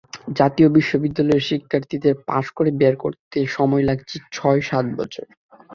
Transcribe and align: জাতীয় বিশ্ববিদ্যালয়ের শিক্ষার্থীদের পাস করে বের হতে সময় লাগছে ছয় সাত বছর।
জাতীয় 0.35 0.69
বিশ্ববিদ্যালয়ের 0.69 1.47
শিক্ষার্থীদের 1.49 2.15
পাস 2.27 2.45
করে 2.51 2.69
বের 2.79 2.93
হতে 3.01 3.39
সময় 3.47 3.83
লাগছে 3.83 4.15
ছয় 4.31 4.61
সাত 4.61 4.85
বছর। 4.97 5.25